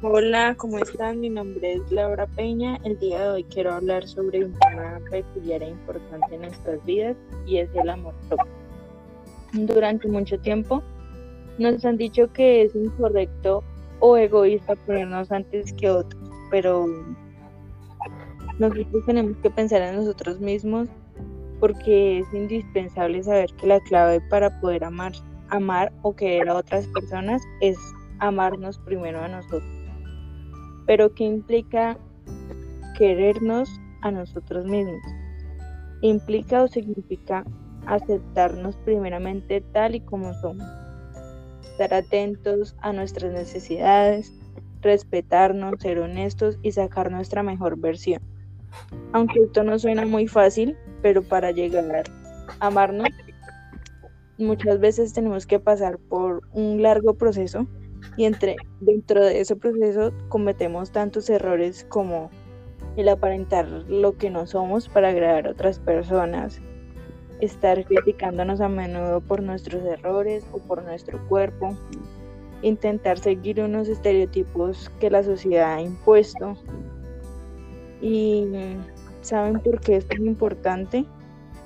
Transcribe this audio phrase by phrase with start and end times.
[0.00, 1.18] Hola, ¿cómo están?
[1.18, 2.78] Mi nombre es Laura Peña.
[2.84, 7.16] El día de hoy quiero hablar sobre un tema peculiar e importante en nuestras vidas
[7.48, 8.46] y es el amor propio.
[9.54, 10.84] Durante mucho tiempo
[11.58, 13.64] nos han dicho que es incorrecto
[13.98, 16.86] o egoísta ponernos antes que otros, pero
[18.60, 20.86] nosotros tenemos que pensar en nosotros mismos
[21.58, 25.10] porque es indispensable saber que la clave para poder amar,
[25.48, 27.76] amar o querer a otras personas es
[28.20, 29.77] amarnos primero a nosotros.
[30.88, 31.98] Pero ¿qué implica
[32.96, 33.68] querernos
[34.00, 35.02] a nosotros mismos?
[36.00, 37.44] Implica o significa
[37.84, 40.66] aceptarnos primeramente tal y como somos,
[41.62, 44.32] estar atentos a nuestras necesidades,
[44.80, 48.22] respetarnos, ser honestos y sacar nuestra mejor versión.
[49.12, 52.04] Aunque esto no suena muy fácil, pero para llegar
[52.60, 53.08] a amarnos,
[54.38, 57.66] muchas veces tenemos que pasar por un largo proceso
[58.16, 62.30] y entre, dentro de ese proceso cometemos tantos errores como
[62.96, 66.60] el aparentar lo que no somos para agradar a otras personas,
[67.40, 71.76] estar criticándonos a menudo por nuestros errores o por nuestro cuerpo,
[72.62, 76.56] intentar seguir unos estereotipos que la sociedad ha impuesto.
[78.00, 78.46] Y
[79.20, 81.04] ¿saben por qué es tan importante?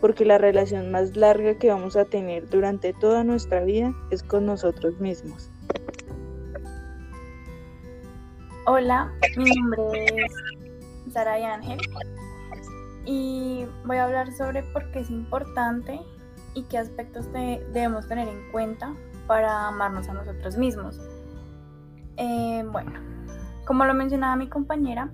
[0.00, 4.46] Porque la relación más larga que vamos a tener durante toda nuestra vida es con
[4.46, 5.52] nosotros mismos.
[8.72, 11.80] Hola, mi nombre es Sara y Ángel
[13.04, 16.00] y voy a hablar sobre por qué es importante
[16.54, 18.94] y qué aspectos debemos tener en cuenta
[19.26, 21.00] para amarnos a nosotros mismos.
[22.16, 22.92] Eh, bueno,
[23.66, 25.10] como lo mencionaba mi compañera,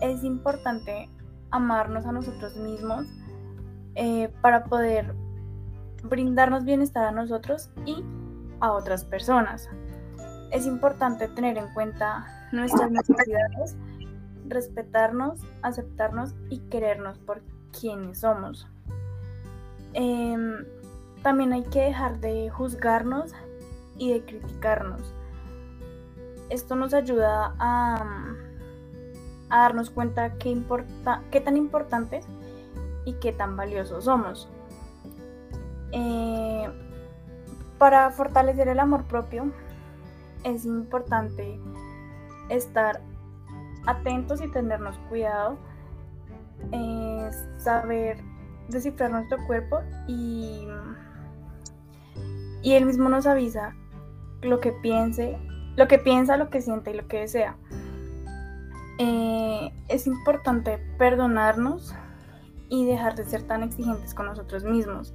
[0.00, 1.10] es importante
[1.50, 3.04] amarnos a nosotros mismos
[3.94, 5.14] eh, para poder
[6.02, 8.02] brindarnos bienestar a nosotros y
[8.60, 9.68] a otras personas.
[10.54, 13.76] Es importante tener en cuenta nuestras necesidades,
[14.46, 17.42] respetarnos, aceptarnos y querernos por
[17.76, 18.68] quienes somos.
[19.94, 20.64] Em,
[21.24, 23.32] también hay que dejar de juzgarnos
[23.98, 25.12] y de criticarnos.
[26.50, 28.36] Esto nos ayuda a,
[29.48, 32.26] darnos cuenta qué tan importantes
[33.04, 34.48] y qué tan valiosos somos.
[35.90, 36.68] Eh,
[37.76, 39.52] para fortalecer el amor propio
[40.44, 41.58] es importante
[42.48, 43.00] estar
[43.86, 45.58] atentos y tenernos cuidado,
[47.58, 48.18] saber
[48.68, 50.66] descifrar nuestro cuerpo y,
[52.62, 53.74] y él mismo nos avisa
[54.42, 55.38] lo que piense,
[55.76, 57.56] lo que piensa, lo que siente y lo que desea.
[58.98, 61.94] Eh, es importante perdonarnos
[62.68, 65.14] y dejar de ser tan exigentes con nosotros mismos.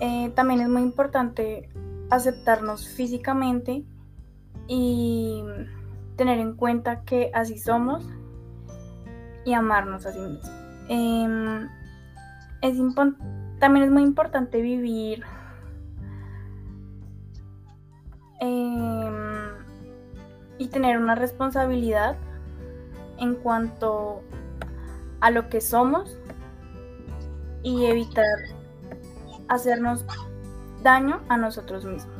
[0.00, 1.68] Eh, también es muy importante
[2.10, 3.84] aceptarnos físicamente
[4.68, 5.42] y
[6.16, 8.06] tener en cuenta que así somos
[9.44, 10.50] y amarnos a sí mismos.
[10.88, 11.68] Em,
[13.58, 15.22] también es muy importante vivir
[18.40, 19.54] em,
[20.58, 22.16] y tener una responsabilidad
[23.18, 24.22] en cuanto
[25.20, 26.18] a lo que somos
[27.62, 28.24] y evitar
[29.48, 30.04] hacernos
[30.84, 32.13] daño a nosotros mismos.